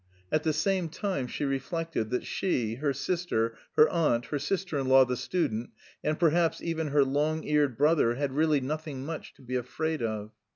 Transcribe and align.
At 0.31 0.41
the 0.41 0.51
same 0.51 0.89
time 0.89 1.27
she 1.27 1.45
reflected 1.45 2.09
that 2.09 2.25
she, 2.25 2.73
her 2.73 2.91
sister, 2.91 3.55
her 3.75 3.87
aunt, 3.89 4.25
her 4.25 4.39
sister 4.39 4.79
in 4.79 4.87
law 4.87 5.05
the 5.05 5.15
student, 5.15 5.69
and 6.03 6.19
perhaps 6.19 6.59
even 6.59 6.87
her 6.87 7.03
long 7.05 7.43
eared 7.43 7.77
brother 7.77 8.15
had 8.15 8.33
really 8.33 8.61
nothing 8.61 9.05
much 9.05 9.35
to 9.35 9.43
be 9.43 9.55
afraid 9.55 10.01
of. 10.01 10.31